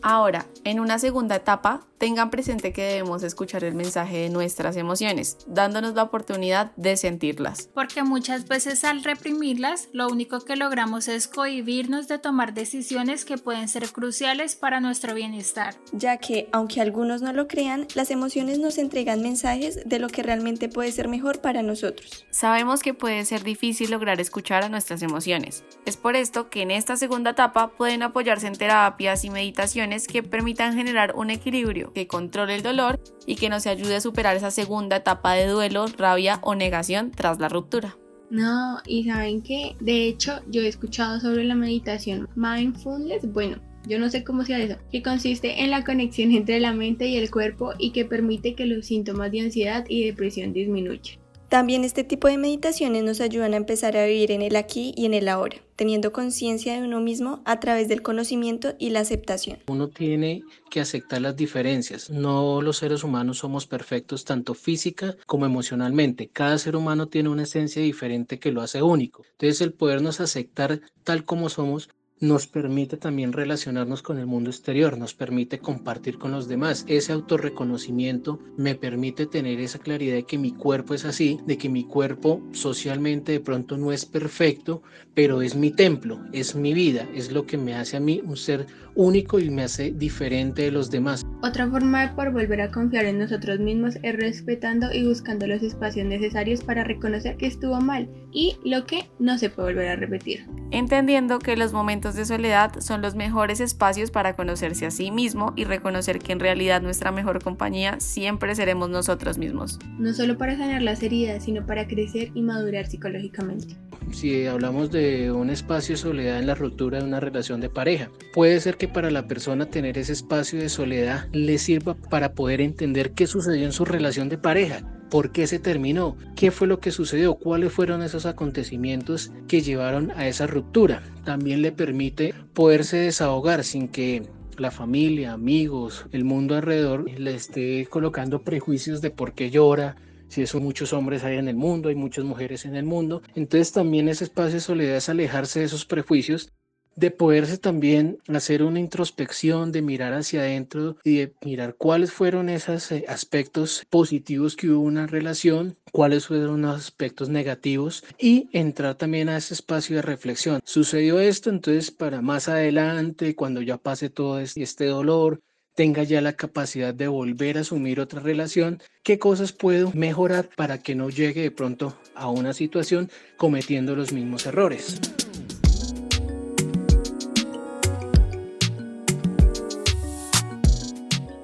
Ahora, 0.03 0.47
en 0.65 0.81
una 0.81 0.99
segunda 0.99 1.37
etapa, 1.37 1.87
tengan 1.99 2.31
presente 2.31 2.73
que 2.73 2.83
debemos 2.83 3.23
escuchar 3.23 3.63
el 3.63 3.75
mensaje 3.75 4.17
de 4.17 4.31
nuestras 4.31 4.77
emociones, 4.77 5.37
dándonos 5.47 5.95
la 5.95 6.05
oportunidad 6.05 6.73
de 6.77 6.97
sentirlas. 6.97 7.69
Porque 7.75 8.03
muchas 8.03 8.49
veces 8.49 8.85
al 8.85 9.05
reprimirlas, 9.05 9.91
lo 9.93 10.09
único 10.09 10.41
que 10.41 10.57
logramos 10.57 11.09
es 11.09 11.29
cohibirnos 11.29 12.09
de 12.09 12.19
tomar 12.19 12.55
decisiones 12.55 13.27
que 13.27 13.37
pueden 13.37 13.69
ser 13.69 13.87
cruciales 13.93 14.57
para 14.57 14.81
nuestro 14.81 15.13
bienestar. 15.15 15.75
Ya 15.93 16.17
que, 16.17 16.49
aunque 16.53 16.81
algunos 16.81 17.21
no 17.21 17.35
lo 17.35 17.47
crean, 17.47 17.87
las 17.95 18.11
emociones 18.11 18.59
nos 18.59 18.79
entregan 18.79 19.21
mensajes 19.21 19.81
de 19.85 19.99
lo 19.99 20.09
que 20.09 20.23
realmente 20.23 20.71
puede 20.71 20.93
ser 20.93 21.09
mejor 21.09 21.43
para 21.43 21.63
nosotros. 21.63 22.27
Sabemos 22.31 22.81
que 22.81 22.95
puede 22.95 23.27
ser 23.27 23.45
difícil 23.45 23.91
lograr 23.91 24.23
escuchar 24.23 24.65
a 24.65 24.71
nuestras 24.71 25.03
emociones. 25.03 25.65
Es 25.85 25.99
por 25.99 26.17
esto 26.17 26.49
que 26.49 26.63
en 26.63 26.71
esta 26.71 26.97
segunda 26.97 27.33
etapa 27.33 27.73
pueden 27.73 28.03
apoyarse 28.03 28.47
en 28.47 28.57
terapias 28.57 29.25
y 29.27 29.31
meditaciones 29.31 29.90
que 30.09 30.23
permitan 30.23 30.75
generar 30.75 31.15
un 31.17 31.31
equilibrio 31.31 31.93
que 31.93 32.07
controle 32.07 32.55
el 32.55 32.63
dolor 32.63 33.01
y 33.27 33.37
que 33.37 33.49
nos 33.49 33.67
ayude 33.67 33.97
a 33.97 34.01
superar 34.01 34.37
esa 34.37 34.51
segunda 34.51 34.97
etapa 34.97 35.35
de 35.35 35.47
duelo, 35.47 35.87
rabia 35.99 36.39
o 36.43 36.55
negación 36.55 37.11
tras 37.11 37.39
la 37.41 37.49
ruptura. 37.49 37.97
No, 38.31 38.79
y 38.87 39.05
saben 39.05 39.43
que 39.43 39.77
de 39.81 40.07
hecho 40.07 40.41
yo 40.49 40.63
he 40.63 40.69
escuchado 40.69 41.19
sobre 41.19 41.45
la 41.45 41.57
meditación 41.57 42.29
mindfulness, 42.37 43.31
bueno, 43.33 43.59
yo 43.89 43.99
no 43.99 44.09
sé 44.09 44.23
cómo 44.23 44.45
sea 44.45 44.59
eso, 44.59 44.77
que 44.93 45.03
consiste 45.03 45.63
en 45.63 45.71
la 45.71 45.85
conexión 45.85 46.33
entre 46.33 46.61
la 46.61 46.73
mente 46.73 47.09
y 47.09 47.17
el 47.17 47.31
cuerpo 47.31 47.73
y 47.79 47.91
que 47.91 48.05
permite 48.05 48.55
que 48.55 48.67
los 48.67 48.87
síntomas 48.87 49.33
de 49.33 49.41
ansiedad 49.41 49.85
y 49.89 50.05
depresión 50.05 50.53
disminuyan. 50.53 51.19
También 51.51 51.83
este 51.83 52.05
tipo 52.05 52.29
de 52.29 52.39
meditaciones 52.39 53.03
nos 53.03 53.21
ayudan 53.21 53.55
a 53.55 53.57
empezar 53.57 53.97
a 53.97 54.07
vivir 54.07 54.31
en 54.31 54.41
el 54.41 54.55
aquí 54.55 54.95
y 54.97 55.05
en 55.07 55.15
el 55.15 55.27
ahora, 55.27 55.57
teniendo 55.75 56.13
conciencia 56.13 56.75
de 56.75 56.87
uno 56.87 57.01
mismo 57.01 57.43
a 57.45 57.59
través 57.59 57.89
del 57.89 58.03
conocimiento 58.03 58.75
y 58.79 58.91
la 58.91 59.01
aceptación. 59.01 59.59
Uno 59.67 59.89
tiene 59.89 60.45
que 60.71 60.81
aceptar 60.81 61.21
las 61.21 61.35
diferencias. 61.35 62.09
No 62.09 62.63
los 62.63 62.77
seres 62.77 63.03
humanos 63.03 63.39
somos 63.39 63.67
perfectos 63.67 64.25
tanto 64.25 64.55
física 64.55 65.17
como 65.27 65.45
emocionalmente. 65.45 66.29
Cada 66.33 66.57
ser 66.57 66.77
humano 66.77 67.09
tiene 67.09 67.31
una 67.31 67.43
esencia 67.43 67.83
diferente 67.83 68.39
que 68.39 68.53
lo 68.53 68.63
hace 68.63 68.81
único. 68.81 69.25
Entonces 69.33 69.61
el 69.61 69.73
podernos 69.73 70.21
aceptar 70.21 70.81
tal 71.03 71.25
como 71.25 71.49
somos 71.49 71.91
nos 72.21 72.47
permite 72.47 72.99
también 72.99 73.33
relacionarnos 73.33 74.03
con 74.03 74.19
el 74.19 74.27
mundo 74.27 74.51
exterior, 74.51 74.99
nos 74.99 75.15
permite 75.15 75.59
compartir 75.59 76.19
con 76.19 76.33
los 76.33 76.49
demás. 76.49 76.85
Ese 76.87 77.13
autorreconocimiento 77.13 78.39
me 78.57 78.75
permite 78.75 79.27
tener 79.27 79.59
esa 79.61 79.79
claridad 79.79 80.15
de 80.15 80.25
que 80.25 80.39
mi 80.39 80.53
cuerpo 80.53 80.95
es 80.95 81.07
así, 81.07 81.41
de 81.47 81.57
que 81.57 81.71
mi 81.71 81.85
cuerpo 81.85 82.43
socialmente 82.53 83.33
de 83.33 83.41
pronto 83.41 83.79
no 83.79 83.91
es 83.91 84.05
perfecto, 84.05 84.83
pero 85.15 85.41
es 85.41 85.55
mi 85.55 85.71
templo, 85.71 86.21
es 86.33 86.55
mi 86.55 86.75
vida, 86.75 87.09
es 87.15 87.33
lo 87.33 87.47
que 87.47 87.57
me 87.57 87.75
hace 87.75 87.97
a 87.97 88.01
mí 88.01 88.21
un 88.25 88.37
ser 88.37 88.67
único 88.95 89.39
y 89.39 89.49
me 89.51 89.63
hace 89.63 89.91
diferente 89.93 90.63
de 90.63 90.71
los 90.71 90.91
demás. 90.91 91.25
Otra 91.43 91.67
forma 91.71 92.03
de 92.03 92.15
poder 92.15 92.33
volver 92.33 92.61
a 92.61 92.71
confiar 92.71 93.07
en 93.07 93.19
nosotros 93.19 93.61
mismos 93.61 93.97
es 94.03 94.15
respetando 94.15 94.93
y 94.93 95.07
buscando 95.07 95.47
los 95.47 95.63
espacios 95.63 96.07
necesarios 96.07 96.63
para 96.63 96.85
reconocer 96.85 97.39
que 97.39 97.47
estuvo 97.47 97.81
mal 97.81 98.11
y 98.31 98.59
lo 98.63 98.85
que 98.85 99.09
no 99.19 99.39
se 99.39 99.49
puede 99.49 99.73
volver 99.73 99.89
a 99.89 99.97
repetir. 99.97 100.47
Entendiendo 100.71 101.39
que 101.39 101.57
los 101.57 101.73
momentos 101.73 102.15
de 102.15 102.27
soledad 102.27 102.81
son 102.81 103.01
los 103.01 103.15
mejores 103.15 103.61
espacios 103.61 104.11
para 104.11 104.37
conocerse 104.37 104.85
a 104.85 104.91
sí 104.91 105.11
mismo 105.11 105.55
y 105.57 105.65
reconocer 105.65 106.19
que 106.19 106.33
en 106.33 106.41
realidad 106.41 106.83
nuestra 106.83 107.11
mejor 107.11 107.43
compañía 107.43 107.99
siempre 108.01 108.55
seremos 108.55 108.91
nosotros 108.91 109.39
mismos. 109.39 109.79
No 109.99 110.13
solo 110.13 110.37
para 110.37 110.59
sanar 110.59 110.83
las 110.83 111.03
heridas, 111.03 111.45
sino 111.45 111.65
para 111.65 111.89
crecer 111.89 112.33
y 112.35 112.43
madurar 112.43 112.87
psicológicamente. 112.87 113.77
Si 114.13 114.47
hablamos 114.47 114.91
de 114.91 115.31
un 115.31 115.51
espacio 115.51 115.95
de 115.95 116.03
soledad 116.03 116.39
en 116.39 116.47
la 116.47 116.55
ruptura 116.55 116.99
de 116.99 117.05
una 117.05 117.21
relación 117.21 117.61
de 117.61 117.71
pareja, 117.71 118.11
puede 118.35 118.59
ser 118.61 118.77
que 118.77 118.89
para 118.89 119.11
la 119.11 119.29
persona 119.29 119.67
tener 119.67 119.97
ese 119.99 120.13
espacio 120.13 120.59
de 120.59 120.69
soledad 120.69 121.30
le 121.33 121.59
sirva 121.59 121.95
para 121.95 122.35
poder 122.35 122.61
entender 122.61 123.13
qué 123.13 123.27
sucedió 123.27 123.65
en 123.65 123.73
su 123.73 123.85
relación 123.85 124.29
de 124.29 124.39
pareja, 124.39 124.83
por 125.11 125.33
qué 125.33 125.47
se 125.47 125.59
terminó, 125.59 126.17
qué 126.37 126.51
fue 126.51 126.67
lo 126.67 126.81
que 126.81 126.91
sucedió, 126.91 127.35
cuáles 127.35 127.73
fueron 127.73 128.03
esos 128.03 128.27
acontecimientos 128.27 129.33
que 129.49 129.61
llevaron 129.61 130.13
a 130.13 130.29
esa 130.29 130.47
ruptura. 130.47 131.03
También 131.25 131.63
le 131.63 131.73
permite 131.73 132.35
poderse 132.55 132.97
desahogar 132.99 133.65
sin 133.65 133.89
que 133.89 134.23
la 134.57 134.71
familia, 134.71 135.33
amigos, 135.33 136.07
el 136.13 136.25
mundo 136.25 136.55
alrededor 136.55 137.11
le 137.11 137.35
esté 137.35 137.87
colocando 137.91 138.43
prejuicios 138.43 139.01
de 139.01 139.11
por 139.11 139.33
qué 139.33 139.51
llora, 139.51 139.97
si 140.29 140.43
eso 140.43 140.61
muchos 140.61 140.93
hombres 140.93 141.25
hay 141.25 141.39
en 141.39 141.49
el 141.49 141.57
mundo, 141.57 141.89
hay 141.89 141.97
muchas 141.97 142.25
mujeres 142.25 142.65
en 142.65 142.77
el 142.77 142.85
mundo. 142.85 143.21
Entonces 143.35 143.73
también 143.73 144.09
ese 144.09 144.25
espacio 144.25 144.55
de 144.55 144.61
soledad 144.61 144.97
es 144.97 145.09
alejarse 145.09 145.59
de 145.59 145.67
esos 145.67 145.85
prejuicios 145.85 146.53
de 146.97 147.11
poderse 147.11 147.59
también 147.59 148.19
hacer 148.29 148.63
una 148.63 148.81
introspección, 148.81 149.73
de 149.73 149.83
mirar 149.83 150.13
hacia 150.13 150.41
adentro 150.41 150.97
y 151.05 151.19
de 151.19 151.33
mirar 151.45 151.75
cuáles 151.77 152.13
fueron 152.13 152.49
esos 152.49 152.93
eh, 152.93 153.05
aspectos 153.09 153.87
positivos 153.89 154.57
que 154.57 154.69
hubo 154.69 154.83
una 154.83 155.07
relación, 155.07 155.77
cuáles 155.93 156.27
fueron 156.27 156.63
los 156.63 156.77
aspectos 156.77 157.29
negativos 157.29 158.05
y 158.19 158.49
entrar 158.53 158.97
también 158.97 159.29
a 159.29 159.37
ese 159.37 159.55
espacio 159.55 159.97
de 159.97 160.03
reflexión. 160.03 160.61
Sucedió 160.65 161.21
esto, 161.21 161.51
entonces 161.51 161.91
para 161.91 162.21
más 162.21 162.49
adelante, 162.49 163.35
cuando 163.35 163.63
ya 163.63 163.79
pase 163.79 164.11
todo 164.11 164.41
este 164.41 164.87
dolor, 164.87 165.41
tenga 165.75 166.03
ya 166.03 166.21
la 166.21 166.35
capacidad 166.35 166.93
de 166.93 167.09
volver 167.09 167.57
a 167.57 167.63
asumir 167.63 168.01
otra 168.01 168.21
relación, 168.21 168.83
qué 169.03 169.19
cosas 169.19 169.53
puedo 169.53 169.93
mejorar 169.95 170.51
para 170.57 170.83
que 170.83 170.95
no 170.95 171.09
llegue 171.09 171.43
de 171.43 171.51
pronto 171.51 171.97
a 172.15 172.29
una 172.29 172.53
situación 172.53 173.11
cometiendo 173.37 173.97
los 173.97 174.13
mismos 174.13 174.45
errores. 174.47 175.01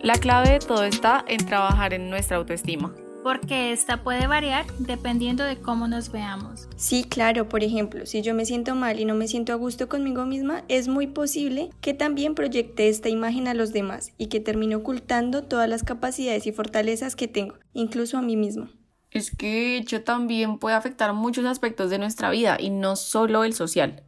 La 0.06 0.14
clave 0.14 0.50
de 0.50 0.58
todo 0.60 0.84
está 0.84 1.24
en 1.26 1.44
trabajar 1.44 1.92
en 1.92 2.08
nuestra 2.10 2.36
autoestima 2.36 2.94
porque 3.24 3.72
esta 3.72 4.04
puede 4.04 4.28
variar 4.28 4.64
dependiendo 4.78 5.42
de 5.42 5.56
cómo 5.56 5.88
nos 5.88 6.12
veamos. 6.12 6.68
Sí, 6.76 7.02
claro, 7.02 7.48
por 7.48 7.64
ejemplo, 7.64 8.06
si 8.06 8.22
yo 8.22 8.32
me 8.36 8.46
siento 8.46 8.76
mal 8.76 9.00
y 9.00 9.04
no 9.04 9.16
me 9.16 9.26
siento 9.26 9.52
a 9.52 9.56
gusto 9.56 9.88
conmigo 9.88 10.24
misma, 10.24 10.62
es 10.68 10.86
muy 10.86 11.08
posible 11.08 11.70
que 11.80 11.92
también 11.92 12.36
proyecte 12.36 12.88
esta 12.88 13.08
imagen 13.08 13.48
a 13.48 13.54
los 13.54 13.72
demás 13.72 14.12
y 14.16 14.28
que 14.28 14.38
termine 14.38 14.76
ocultando 14.76 15.42
todas 15.42 15.68
las 15.68 15.82
capacidades 15.82 16.46
y 16.46 16.52
fortalezas 16.52 17.16
que 17.16 17.26
tengo, 17.26 17.56
incluso 17.72 18.16
a 18.16 18.22
mí 18.22 18.36
mismo. 18.36 18.68
Es 19.10 19.34
que 19.34 19.48
de 19.48 19.76
hecho 19.78 20.04
también 20.04 20.60
puede 20.60 20.76
afectar 20.76 21.12
muchos 21.14 21.46
aspectos 21.46 21.90
de 21.90 21.98
nuestra 21.98 22.30
vida 22.30 22.58
y 22.60 22.70
no 22.70 22.94
solo 22.94 23.42
el 23.42 23.54
social. 23.54 24.04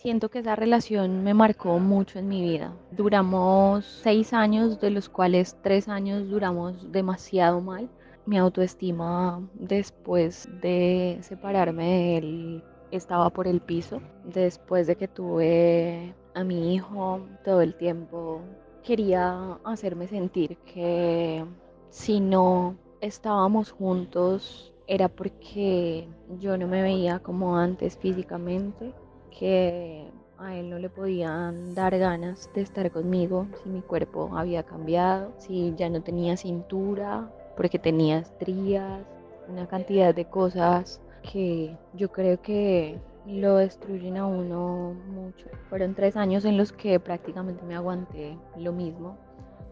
Siento 0.00 0.28
que 0.28 0.38
esa 0.38 0.54
relación 0.54 1.24
me 1.24 1.34
marcó 1.34 1.80
mucho 1.80 2.20
en 2.20 2.28
mi 2.28 2.40
vida. 2.40 2.72
Duramos 2.92 3.84
seis 3.84 4.32
años, 4.32 4.78
de 4.78 4.90
los 4.90 5.08
cuales 5.08 5.56
tres 5.60 5.88
años 5.88 6.28
duramos 6.28 6.92
demasiado 6.92 7.60
mal 7.60 7.90
mi 8.24 8.38
autoestima 8.38 9.42
después 9.54 10.48
de 10.62 11.18
separarme 11.22 11.84
de 11.84 12.16
él 12.16 12.64
estaba 12.92 13.28
por 13.30 13.48
el 13.48 13.60
piso. 13.60 14.00
Después 14.22 14.86
de 14.86 14.94
que 14.94 15.08
tuve 15.08 16.14
a 16.32 16.44
mi 16.44 16.76
hijo 16.76 17.26
todo 17.44 17.60
el 17.60 17.74
tiempo, 17.74 18.40
quería 18.84 19.58
hacerme 19.64 20.06
sentir 20.06 20.58
que 20.58 21.44
si 21.90 22.20
no 22.20 22.76
estábamos 23.00 23.72
juntos 23.72 24.72
era 24.86 25.08
porque 25.08 26.06
yo 26.38 26.56
no 26.56 26.68
me 26.68 26.82
veía 26.82 27.18
como 27.18 27.56
antes 27.56 27.98
físicamente, 27.98 28.94
que 29.30 30.10
a 30.38 30.56
él 30.56 30.70
no 30.70 30.78
le 30.78 30.88
podían 30.88 31.74
dar 31.74 31.98
ganas 31.98 32.48
de 32.54 32.62
estar 32.62 32.90
conmigo 32.90 33.46
si 33.62 33.68
mi 33.68 33.82
cuerpo 33.82 34.30
había 34.34 34.62
cambiado, 34.62 35.32
si 35.38 35.74
ya 35.76 35.88
no 35.88 36.02
tenía 36.02 36.36
cintura, 36.36 37.28
porque 37.56 37.78
tenía 37.78 38.18
estrías, 38.18 39.00
una 39.48 39.66
cantidad 39.66 40.14
de 40.14 40.26
cosas 40.26 41.00
que 41.32 41.76
yo 41.94 42.12
creo 42.12 42.40
que 42.40 42.98
lo 43.26 43.56
destruyen 43.56 44.16
a 44.16 44.26
uno 44.26 44.94
mucho. 45.08 45.46
Fueron 45.68 45.94
tres 45.94 46.16
años 46.16 46.44
en 46.44 46.56
los 46.56 46.72
que 46.72 46.98
prácticamente 47.00 47.64
me 47.64 47.74
aguanté 47.74 48.38
lo 48.56 48.72
mismo. 48.72 49.18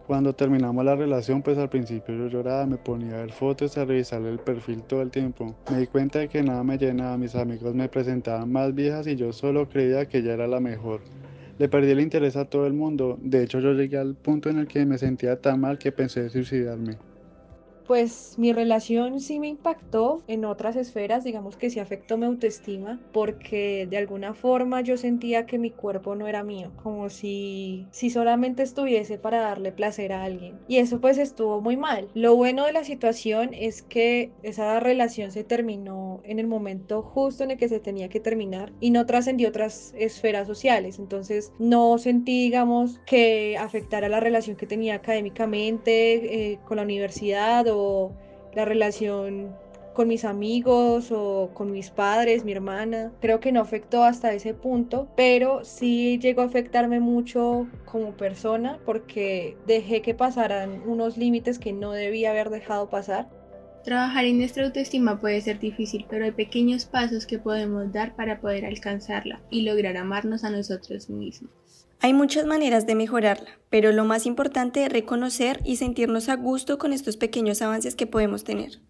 Cuando 0.07 0.37
terminamos 0.37 0.85
la 0.85 0.95
relación, 0.95 1.43
pues 1.43 1.59
al 1.59 1.69
principio 1.69 2.15
yo 2.15 2.29
lloraba, 2.29 2.65
me 2.65 2.77
ponía 2.77 3.17
a 3.17 3.21
ver 3.23 3.33
fotos, 3.33 3.77
a 3.77 3.85
revisarle 3.85 4.31
el 4.31 4.39
perfil 4.39 4.85
todo 4.85 5.03
el 5.03 5.11
tiempo. 5.11 5.57
Me 5.69 5.81
di 5.81 5.89
cuenta 5.89 6.21
de 6.21 6.29
que 6.29 6.45
nada 6.45 6.63
me 6.63 6.79
llenaba, 6.79 7.19
mis 7.19 7.35
amigos 7.35 7.75
me 7.75 7.89
presentaban 7.89 8.53
más 8.53 8.73
viejas 8.73 9.09
y 9.09 9.17
yo 9.17 9.33
solo 9.33 9.69
creía 9.69 10.07
que 10.07 10.19
ella 10.19 10.35
era 10.35 10.47
la 10.47 10.61
mejor. 10.61 11.01
Le 11.59 11.69
perdí 11.69 11.91
el 11.91 11.99
interés 11.99 12.37
a 12.37 12.45
todo 12.45 12.69
el 12.69 12.73
mundo, 12.73 13.19
de 13.21 13.43
hecho 13.43 13.59
yo 13.59 13.73
llegué 13.73 13.99
al 13.99 14.15
punto 14.15 14.49
en 14.49 14.59
el 14.59 14.69
que 14.69 14.87
me 14.87 14.97
sentía 14.97 15.41
tan 15.41 15.61
mal 15.61 15.77
que 15.77 15.91
pensé 15.91 16.31
suicidarme. 16.31 16.99
Pues 17.87 18.35
mi 18.37 18.53
relación 18.53 19.21
sí 19.21 19.39
me 19.39 19.49
impactó 19.49 20.23
en 20.27 20.45
otras 20.45 20.77
esferas, 20.77 21.25
digamos 21.25 21.57
que 21.57 21.71
sí 21.71 21.79
afectó 21.79 22.17
mi 22.19 22.27
autoestima, 22.27 23.01
porque 23.13 23.87
de 23.89 23.97
alguna 23.97 24.35
forma 24.35 24.81
yo 24.81 24.97
sentía 24.97 25.47
que 25.47 25.59
mi 25.59 25.71
cuerpo 25.71 26.15
no 26.17 26.27
era 26.27 26.43
mío, 26.43 26.73
como 26.83 27.11
si, 27.11 27.87
si 27.93 28.11
solamente 28.11 28.63
estuviese 28.63 29.19
para 29.19 29.41
darle 29.41 29.73
placer 29.73 30.13
a 30.13 30.25
alguien. 30.25 30.59
Y 30.67 30.79
eso 30.79 31.01
pues 31.01 31.19
estuvo 31.19 31.61
muy 31.61 31.77
mal. 31.77 32.09
Lo 32.15 32.35
bueno 32.35 32.67
de 32.67 32.73
la 32.73 32.85
situación 32.85 33.55
es 33.55 33.83
que 33.83 34.33
esa 34.43 34.81
relación 34.81 35.31
se 35.31 35.45
terminó 35.45 36.21
en 36.25 36.39
el 36.39 36.47
momento 36.47 37.03
justo 37.03 37.45
en 37.45 37.53
el 37.53 37.59
que 37.59 37.69
se 37.69 37.81
tenía 37.81 38.09
que 38.09 38.21
terminar 38.21 38.73
y 38.81 38.91
no 38.91 39.07
trascendió 39.07 39.49
otras 39.49 39.95
esferas 39.97 40.47
sociales. 40.47 40.99
Entonces 40.99 41.53
no 41.59 41.99
sentí, 41.99 42.43
digamos, 42.45 43.01
que 43.07 43.57
afectara 43.59 44.09
la 44.09 44.21
relación 44.21 44.57
que 44.57 44.67
tenía 44.67 44.95
académicamente 44.97 46.53
eh, 46.53 46.59
con 46.65 46.79
la 46.79 46.83
universidad 46.83 47.67
la 48.55 48.65
relación 48.65 49.55
con 49.97 50.09
mis 50.09 50.27
amigos 50.27 51.11
o 51.11 51.51
con 51.55 51.73
mis 51.73 51.91
padres, 51.91 52.45
mi 52.45 52.53
hermana. 52.53 53.13
Creo 53.21 53.41
que 53.41 53.51
no 53.51 53.63
afectó 53.63 54.05
hasta 54.05 54.35
ese 54.35 54.53
punto, 54.53 55.09
pero 55.17 55.65
sí 55.65 56.19
llegó 56.19 56.43
a 56.43 56.45
afectarme 56.45 57.01
mucho 57.01 57.67
como 57.87 58.13
persona 58.13 58.79
porque 58.85 59.57
dejé 59.67 60.03
que 60.03 60.15
pasaran 60.15 60.83
unos 60.87 61.17
límites 61.17 61.59
que 61.59 61.73
no 61.73 61.93
debía 61.93 62.31
haber 62.31 62.51
dejado 62.51 62.91
pasar. 62.91 63.27
Trabajar 63.85 64.27
en 64.27 64.39
nuestra 64.39 64.67
autoestima 64.67 65.19
puede 65.19 65.41
ser 65.41 65.59
difícil, 65.61 66.05
pero 66.11 66.27
hay 66.27 66.33
pequeños 66.33 66.85
pasos 66.85 67.25
que 67.25 67.39
podemos 67.39 67.91
dar 67.91 68.15
para 68.17 68.41
poder 68.41 68.67
alcanzarla 68.67 69.41
y 69.49 69.63
lograr 69.63 69.97
amarnos 69.97 70.45
a 70.45 70.51
nosotros 70.51 71.09
mismos. 71.09 71.51
Hay 72.01 72.13
muchas 72.13 72.47
maneras 72.47 72.87
de 72.87 72.95
mejorarla, 72.95 73.59
pero 73.71 73.91
lo 73.91 74.05
más 74.05 74.27
importante 74.27 74.85
es 74.85 74.93
reconocer 74.93 75.61
y 75.65 75.77
sentirnos 75.77 76.29
a 76.29 76.37
gusto 76.37 76.79
con 76.79 76.93
estos 76.93 77.17
pequeños 77.17 77.63
avances 77.63 77.97
que 77.97 78.07
podemos 78.07 78.45
tener. 78.45 78.81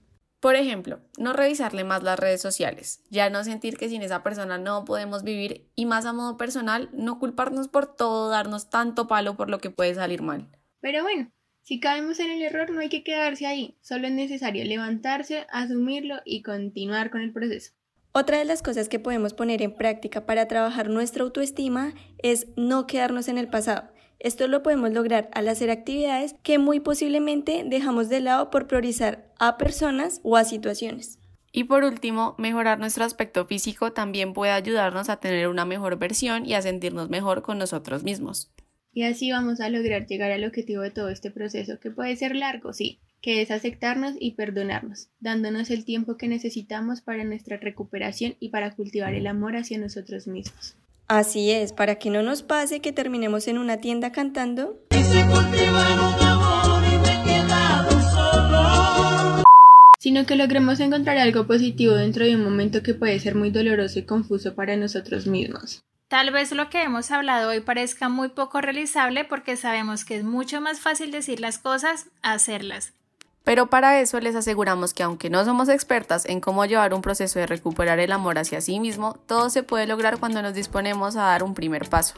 Por 0.41 0.55
ejemplo, 0.55 1.01
no 1.19 1.33
revisarle 1.33 1.83
más 1.83 2.03
las 2.03 2.19
redes 2.19 2.43
sociales, 2.43 3.03
ya 3.09 3.31
no 3.31 3.43
sentir 3.43 3.79
que 3.79 3.89
sin 3.89 4.03
esa 4.03 4.23
persona 4.23 4.59
no 4.59 4.85
podemos 4.85 5.23
vivir 5.23 5.71
y 5.75 5.87
más 5.87 6.05
a 6.05 6.13
modo 6.13 6.37
personal, 6.37 6.91
no 6.93 7.19
culparnos 7.19 7.69
por 7.69 7.87
todo, 7.97 8.29
darnos 8.29 8.69
tanto 8.71 9.09
palo 9.09 9.37
por 9.37 9.49
lo 9.49 9.59
que 9.59 9.71
puede 9.71 9.95
salir 9.95 10.21
mal. 10.23 10.49
Pero 10.81 11.03
bueno, 11.03 11.33
si 11.63 11.81
caemos 11.81 12.21
en 12.21 12.31
el 12.31 12.43
error 12.43 12.71
no 12.71 12.81
hay 12.81 12.89
que 12.89 13.03
quedarse 13.03 13.47
ahí, 13.47 13.79
solo 13.81 14.09
es 14.09 14.13
necesario 14.13 14.65
levantarse, 14.65 15.47
asumirlo 15.51 16.17
y 16.25 16.43
continuar 16.43 17.11
con 17.11 17.23
el 17.23 17.33
proceso. 17.33 17.73
Otra 18.19 18.39
de 18.39 18.47
las 18.47 18.63
cosas 18.63 18.89
que 18.89 18.99
podemos 18.99 19.35
poner 19.35 19.61
en 19.61 19.75
práctica 19.75 20.25
para 20.25 20.49
trabajar 20.49 20.89
nuestra 20.89 21.23
autoestima 21.23 21.93
es 22.17 22.47
no 22.57 22.87
quedarnos 22.87 23.29
en 23.29 23.37
el 23.37 23.47
pasado. 23.47 23.91
Esto 24.21 24.49
lo 24.49 24.63
podemos 24.63 24.91
lograr 24.91 25.29
al 25.35 25.47
hacer 25.49 25.69
actividades 25.69 26.35
que 26.43 26.59
muy 26.59 26.81
posiblemente 26.81 27.63
dejamos 27.67 28.09
de 28.09 28.21
lado 28.21 28.51
por 28.51 28.69
priorizar 28.69 29.31
a 29.39 29.59
personas 29.59 30.23
o 30.23 30.39
a 30.39 30.45
situaciones. 30.45 31.19
Y 31.53 31.65
por 31.65 31.85
último, 31.85 32.35
mejorar 32.39 32.79
nuestro 32.79 33.05
aspecto 33.05 33.45
físico 33.45 33.93
también 33.93 34.33
puede 34.33 34.53
ayudarnos 34.53 35.11
a 35.11 35.19
tener 35.19 35.49
una 35.49 35.67
mejor 35.67 35.99
versión 35.99 36.47
y 36.47 36.55
a 36.55 36.63
sentirnos 36.63 37.11
mejor 37.11 37.43
con 37.43 37.59
nosotros 37.59 38.03
mismos. 38.03 38.51
Y 38.95 39.03
así 39.03 39.31
vamos 39.31 39.61
a 39.61 39.69
lograr 39.69 40.07
llegar 40.07 40.33
al 40.33 40.45
objetivo 40.45 40.81
de 40.81 40.91
todo 40.91 41.11
este 41.11 41.31
proceso, 41.31 41.79
que 41.81 41.91
puede 41.91 42.17
ser 42.17 42.35
largo, 42.35 42.73
sí, 42.73 42.99
que 43.23 43.43
es 43.43 43.51
aceptarnos 43.51 44.15
y 44.19 44.33
perdonarnos, 44.33 45.09
dándonos 45.21 45.71
el 45.71 45.85
tiempo 45.85 46.17
que 46.17 46.29
necesitamos 46.29 47.01
para 47.01 47.25
nuestra 47.25 47.57
recuperación 47.57 48.37
y 48.41 48.51
para 48.51 48.75
cultivar 48.75 49.15
el 49.15 49.27
amor 49.27 49.57
hacia 49.57 49.79
nosotros 49.79 50.27
mismos. 50.27 50.77
Así 51.09 51.51
es, 51.51 51.73
para 51.73 51.97
que 51.97 52.11
no 52.11 52.23
nos 52.23 52.43
pase 52.43 52.81
que 52.81 52.93
terminemos 52.93 53.49
en 53.49 53.59
una 53.59 53.79
tienda 53.79 54.13
cantando. 54.13 54.81
sino 60.07 60.25
que 60.25 60.37
logremos 60.37 60.79
encontrar 60.79 61.19
algo 61.19 61.49
positivo 61.49 61.95
dentro 61.95 62.25
de 62.25 62.37
un 62.37 62.45
momento 62.45 62.81
que 62.81 62.95
puede 62.95 63.19
ser 63.19 63.35
muy 63.35 63.51
doloroso 63.51 63.99
y 63.99 64.05
confuso 64.05 64.55
para 64.55 64.77
nosotros 64.77 65.27
mismos. 65.27 65.83
Tal 66.07 66.31
vez 66.31 66.53
lo 66.53 66.71
que 66.71 66.83
hemos 66.83 67.11
hablado 67.11 67.49
hoy 67.49 67.59
parezca 67.59 68.09
muy 68.09 68.29
poco 68.29 68.61
realizable 68.61 69.25
porque 69.25 69.57
sabemos 69.57 70.05
que 70.05 70.17
es 70.17 70.23
mucho 70.23 70.61
más 70.61 70.79
fácil 70.79 71.11
decir 71.11 71.41
las 71.41 71.59
cosas 71.59 72.07
hacerlas. 72.23 72.93
Pero 73.47 73.71
para 73.71 74.01
eso 74.01 74.19
les 74.19 74.35
aseguramos 74.35 74.93
que 74.93 75.05
aunque 75.05 75.31
no 75.31 75.45
somos 75.45 75.69
expertas 75.69 76.27
en 76.27 76.41
cómo 76.41 76.67
llevar 76.67 76.93
un 76.93 77.01
proceso 77.01 77.39
de 77.39 77.47
recuperar 77.47 78.01
el 78.01 78.11
amor 78.11 78.39
hacia 78.39 78.61
sí 78.61 78.81
mismo, 78.81 79.21
todo 79.29 79.51
se 79.51 79.63
puede 79.63 79.87
lograr 79.87 80.19
cuando 80.19 80.43
nos 80.43 80.53
disponemos 80.53 81.15
a 81.15 81.27
dar 81.27 81.45
un 81.45 81.55
primer 81.55 81.89
paso. 81.89 82.17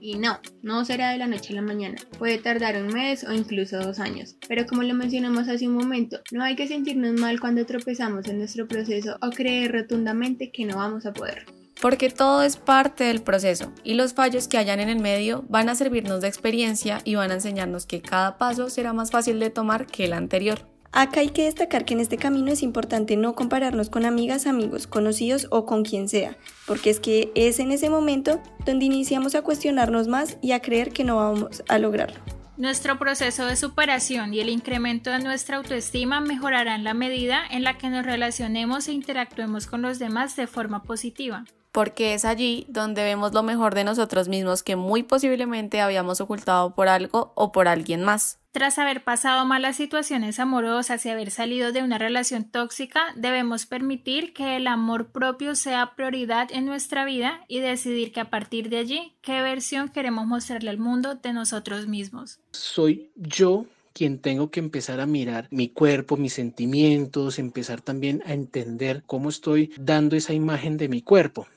Y 0.00 0.16
no, 0.16 0.38
no 0.62 0.84
será 0.84 1.10
de 1.10 1.18
la 1.18 1.26
noche 1.26 1.52
a 1.52 1.56
la 1.56 1.62
mañana, 1.62 1.96
puede 2.20 2.38
tardar 2.38 2.76
un 2.80 2.86
mes 2.86 3.24
o 3.24 3.32
incluso 3.32 3.80
dos 3.80 3.98
años. 3.98 4.36
Pero 4.46 4.64
como 4.64 4.84
lo 4.84 4.94
mencionamos 4.94 5.48
hace 5.48 5.66
un 5.66 5.74
momento, 5.74 6.20
no 6.30 6.44
hay 6.44 6.54
que 6.54 6.68
sentirnos 6.68 7.20
mal 7.20 7.40
cuando 7.40 7.66
tropezamos 7.66 8.28
en 8.28 8.38
nuestro 8.38 8.68
proceso 8.68 9.16
o 9.22 9.30
creer 9.30 9.72
rotundamente 9.72 10.52
que 10.52 10.66
no 10.66 10.76
vamos 10.76 11.04
a 11.04 11.12
poder 11.12 11.46
porque 11.80 12.10
todo 12.10 12.42
es 12.42 12.56
parte 12.56 13.04
del 13.04 13.22
proceso 13.22 13.72
y 13.82 13.94
los 13.94 14.14
fallos 14.14 14.48
que 14.48 14.58
hayan 14.58 14.80
en 14.80 14.88
el 14.88 15.00
medio 15.00 15.44
van 15.48 15.68
a 15.68 15.74
servirnos 15.74 16.20
de 16.20 16.28
experiencia 16.28 17.00
y 17.04 17.14
van 17.14 17.30
a 17.30 17.34
enseñarnos 17.34 17.86
que 17.86 18.02
cada 18.02 18.38
paso 18.38 18.70
será 18.70 18.92
más 18.92 19.10
fácil 19.10 19.38
de 19.38 19.50
tomar 19.50 19.86
que 19.86 20.04
el 20.04 20.12
anterior. 20.12 20.66
Acá 20.96 21.20
hay 21.20 21.30
que 21.30 21.46
destacar 21.46 21.84
que 21.84 21.94
en 21.94 21.98
este 21.98 22.18
camino 22.18 22.52
es 22.52 22.62
importante 22.62 23.16
no 23.16 23.34
compararnos 23.34 23.90
con 23.90 24.04
amigas, 24.04 24.46
amigos, 24.46 24.86
conocidos 24.86 25.48
o 25.50 25.66
con 25.66 25.82
quien 25.82 26.08
sea, 26.08 26.36
porque 26.66 26.90
es 26.90 27.00
que 27.00 27.32
es 27.34 27.58
en 27.58 27.72
ese 27.72 27.90
momento 27.90 28.40
donde 28.64 28.84
iniciamos 28.84 29.34
a 29.34 29.42
cuestionarnos 29.42 30.06
más 30.06 30.38
y 30.40 30.52
a 30.52 30.60
creer 30.60 30.92
que 30.92 31.02
no 31.02 31.16
vamos 31.16 31.64
a 31.68 31.78
lograrlo. 31.78 32.20
Nuestro 32.56 32.96
proceso 33.00 33.46
de 33.46 33.56
superación 33.56 34.32
y 34.32 34.38
el 34.38 34.48
incremento 34.48 35.10
de 35.10 35.18
nuestra 35.18 35.56
autoestima 35.56 36.20
mejorará 36.20 36.76
en 36.76 36.84
la 36.84 36.94
medida 36.94 37.40
en 37.50 37.64
la 37.64 37.76
que 37.76 37.90
nos 37.90 38.06
relacionemos 38.06 38.86
e 38.86 38.92
interactuemos 38.92 39.66
con 39.66 39.82
los 39.82 39.98
demás 39.98 40.36
de 40.36 40.46
forma 40.46 40.84
positiva. 40.84 41.44
Porque 41.74 42.14
es 42.14 42.24
allí 42.24 42.66
donde 42.68 43.02
vemos 43.02 43.34
lo 43.34 43.42
mejor 43.42 43.74
de 43.74 43.82
nosotros 43.82 44.28
mismos 44.28 44.62
que 44.62 44.76
muy 44.76 45.02
posiblemente 45.02 45.80
habíamos 45.80 46.20
ocultado 46.20 46.72
por 46.72 46.86
algo 46.86 47.32
o 47.34 47.50
por 47.50 47.66
alguien 47.66 48.04
más. 48.04 48.38
Tras 48.52 48.78
haber 48.78 49.02
pasado 49.02 49.44
malas 49.44 49.74
situaciones 49.74 50.38
amorosas 50.38 51.04
y 51.04 51.08
haber 51.08 51.32
salido 51.32 51.72
de 51.72 51.82
una 51.82 51.98
relación 51.98 52.44
tóxica, 52.44 53.06
debemos 53.16 53.66
permitir 53.66 54.32
que 54.32 54.54
el 54.54 54.68
amor 54.68 55.08
propio 55.08 55.56
sea 55.56 55.96
prioridad 55.96 56.46
en 56.52 56.64
nuestra 56.64 57.04
vida 57.04 57.40
y 57.48 57.58
decidir 57.58 58.12
que 58.12 58.20
a 58.20 58.30
partir 58.30 58.68
de 58.68 58.78
allí, 58.78 59.12
qué 59.20 59.42
versión 59.42 59.88
queremos 59.88 60.28
mostrarle 60.28 60.70
al 60.70 60.78
mundo 60.78 61.16
de 61.16 61.32
nosotros 61.32 61.88
mismos. 61.88 62.38
Soy 62.52 63.10
yo 63.16 63.66
quien 63.92 64.20
tengo 64.20 64.52
que 64.52 64.60
empezar 64.60 65.00
a 65.00 65.06
mirar 65.06 65.48
mi 65.50 65.68
cuerpo, 65.68 66.16
mis 66.16 66.34
sentimientos, 66.34 67.40
empezar 67.40 67.80
también 67.80 68.22
a 68.26 68.32
entender 68.32 69.02
cómo 69.06 69.28
estoy 69.28 69.72
dando 69.76 70.14
esa 70.14 70.32
imagen 70.32 70.76
de 70.76 70.88
mi 70.88 71.02
cuerpo. 71.02 71.48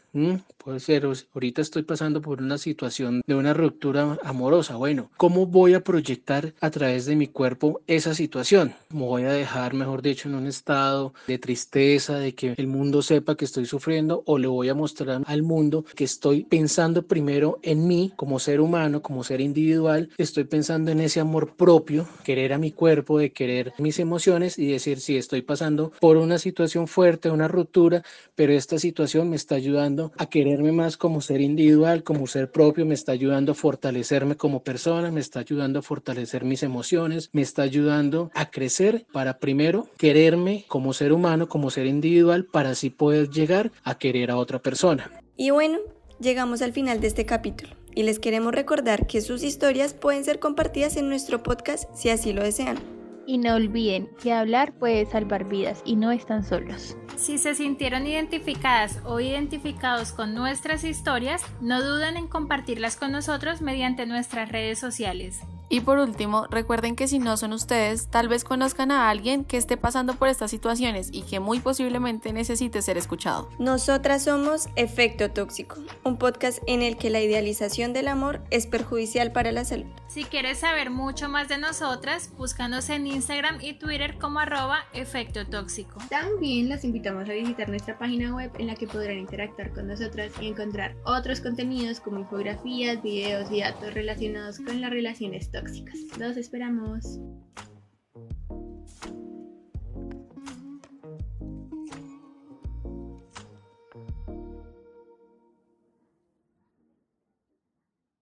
Puede 0.58 0.80
ser, 0.80 1.06
ahorita 1.06 1.62
estoy 1.62 1.84
pasando 1.84 2.22
por 2.22 2.42
una 2.42 2.58
situación 2.58 3.22
de 3.26 3.36
una 3.36 3.54
ruptura 3.54 4.18
amorosa. 4.24 4.76
Bueno, 4.76 5.12
¿cómo 5.16 5.46
voy 5.46 5.76
a 5.76 5.84
proyectar 5.84 6.54
a 6.60 6.72
través 6.72 7.06
de 7.06 7.16
mi 7.16 7.28
cuerpo 7.28 7.82
esa 7.88 8.14
situación? 8.16 8.74
¿Me 8.90 9.02
voy 9.02 9.24
a 9.24 9.32
dejar, 9.32 9.74
mejor 9.76 10.02
dicho, 10.02 10.28
en 10.28 10.36
un 10.36 10.48
estado 10.48 11.14
de 11.28 11.38
tristeza, 11.38 12.18
de 12.18 12.34
que 12.34 12.54
el 12.58 12.68
mundo 12.68 13.02
sepa 13.02 13.36
que 13.36 13.46
estoy 13.46 13.66
sufriendo 13.66 14.24
o 14.26 14.38
le 14.38 14.48
voy 14.48 14.70
a 14.70 14.74
mostrar 14.74 15.22
al 15.26 15.44
mundo 15.44 15.86
que 15.96 16.04
estoy 16.04 16.44
pensando 16.44 17.04
primero 17.04 17.60
en 17.62 17.88
mí 17.88 18.12
como 18.16 18.40
ser 18.40 18.60
humano, 18.60 19.02
como 19.02 19.24
ser 19.24 19.40
individual? 19.40 20.10
Estoy 20.18 20.46
pensando 20.46 20.92
en 20.92 21.00
ese 21.00 21.20
amor 21.20 21.56
propio, 21.56 22.08
querer 22.24 22.54
a 22.54 22.58
mi 22.58 22.72
cuerpo, 22.72 23.20
de 23.20 23.32
querer 23.32 23.74
mis 23.78 24.00
emociones 24.00 24.58
y 24.58 24.72
decir, 24.72 25.00
si 25.00 25.16
estoy 25.16 25.44
pasando 25.44 25.92
por 26.02 26.18
una 26.18 26.40
situación 26.40 26.88
fuerte, 26.88 27.30
una 27.30 27.48
ruptura, 27.48 28.04
pero 28.36 28.54
esta 28.54 28.80
situación 28.80 29.30
me 29.30 29.36
está 29.36 29.56
ayudando 29.56 30.07
a 30.18 30.28
quererme 30.28 30.72
más 30.72 30.98
como 30.98 31.22
ser 31.22 31.42
individual, 31.42 32.04
como 32.04 32.28
ser 32.28 32.52
propio, 32.52 32.86
me 32.86 32.94
está 32.94 33.12
ayudando 33.12 33.52
a 33.52 33.56
fortalecerme 33.56 34.36
como 34.36 34.64
persona, 34.64 35.12
me 35.12 35.20
está 35.20 35.40
ayudando 35.40 35.80
a 35.80 35.82
fortalecer 35.82 36.44
mis 36.44 36.64
emociones, 36.64 37.30
me 37.34 37.42
está 37.42 37.64
ayudando 37.64 38.32
a 38.34 38.50
crecer 38.50 39.06
para 39.12 39.40
primero 39.40 39.88
quererme 39.98 40.66
como 40.68 40.94
ser 40.94 41.14
humano, 41.14 41.48
como 41.48 41.70
ser 41.70 41.86
individual, 41.86 42.46
para 42.46 42.72
así 42.72 42.90
poder 42.90 43.30
llegar 43.30 43.72
a 43.84 43.98
querer 43.98 44.32
a 44.32 44.38
otra 44.38 44.60
persona. 44.60 45.12
Y 45.36 45.52
bueno, 45.52 45.78
llegamos 46.20 46.62
al 46.62 46.74
final 46.74 47.02
de 47.02 47.08
este 47.08 47.26
capítulo 47.26 47.76
y 47.94 48.04
les 48.04 48.20
queremos 48.20 48.54
recordar 48.54 49.08
que 49.08 49.22
sus 49.22 49.44
historias 49.44 49.94
pueden 49.94 50.24
ser 50.24 50.40
compartidas 50.40 50.98
en 50.98 51.10
nuestro 51.10 51.44
podcast 51.44 51.90
si 51.96 52.10
así 52.10 52.34
lo 52.34 52.44
desean. 52.44 52.97
Y 53.28 53.38
no 53.38 53.56
olviden 53.56 54.10
que 54.24 54.34
hablar 54.34 54.74
puede 54.74 55.06
salvar 55.06 55.48
vidas 55.48 55.84
y 55.86 55.98
no 55.98 56.12
están 56.12 56.44
solos. 56.46 56.98
Si 57.18 57.38
se 57.38 57.54
sintieron 57.56 58.08
identificadas 58.08 59.02
o 59.04 59.20
identificados 59.20 60.14
con 60.14 60.34
nuestras 60.34 60.84
historias, 60.86 61.44
no 61.62 61.84
duden 61.84 62.16
en 62.16 62.28
compartirlas 62.28 62.96
con 62.96 63.12
nosotros 63.12 63.62
mediante 63.62 64.06
nuestras 64.06 64.50
redes 64.50 64.80
sociales. 64.80 65.42
Y 65.70 65.82
por 65.82 66.00
último, 66.00 66.48
recuerden 66.50 66.96
que 66.96 67.08
si 67.08 67.20
no 67.20 67.36
son 67.36 67.52
ustedes, 67.52 68.08
tal 68.08 68.30
vez 68.30 68.46
conozcan 68.46 68.90
a 68.90 69.10
alguien 69.10 69.44
que 69.44 69.58
esté 69.58 69.76
pasando 69.76 70.14
por 70.14 70.30
estas 70.30 70.50
situaciones 70.50 71.10
y 71.12 71.24
que 71.24 71.42
muy 71.42 71.60
posiblemente 71.60 72.32
necesite 72.32 72.82
ser 72.82 72.98
escuchado. 72.98 73.50
Nosotras 73.60 74.24
somos 74.24 74.70
Efecto 74.76 75.30
Tóxico, 75.32 75.78
un 76.06 76.18
podcast 76.18 76.60
en 76.68 76.82
el 76.82 76.98
que 76.98 77.10
la 77.10 77.20
idealización 77.20 77.92
del 77.92 78.08
amor 78.08 78.42
es 78.50 78.66
perjudicial 78.66 79.34
para 79.34 79.52
la 79.52 79.66
salud. 79.66 79.88
Si 80.08 80.24
quieres 80.24 80.60
saber 80.60 80.90
mucho 80.90 81.28
más 81.28 81.50
de 81.50 81.58
nosotras, 81.58 82.32
búscanos 82.38 82.90
en 82.90 83.06
Instagram 83.06 83.60
y 83.62 83.74
Twitter 83.74 84.18
como 84.18 84.40
arroba 84.40 84.80
Efecto 84.94 85.46
Tóxico. 85.46 86.00
También 86.10 86.70
las 86.70 86.86
invitamos 86.86 87.30
a 87.30 87.34
visitar 87.34 87.68
nuestra 87.68 87.98
página 87.98 88.34
web 88.34 88.52
en 88.58 88.68
la 88.68 88.76
que 88.76 88.88
podrán 88.88 89.18
interactuar 89.18 89.74
con 89.74 89.88
nosotras 89.88 90.32
y 90.40 90.48
encontrar 90.48 90.96
otros 91.04 91.42
contenidos 91.42 92.00
como 92.00 92.20
infografías, 92.20 93.04
videos 93.04 93.52
y 93.52 93.60
datos 93.60 93.94
relacionados 93.94 94.60
con 94.60 94.80
las 94.80 94.92
relaciones 94.92 95.50
tóxicas. 95.60 95.98
Los 96.18 96.38
esperamos. 96.38 97.20